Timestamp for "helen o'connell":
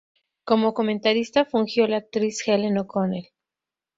2.47-3.29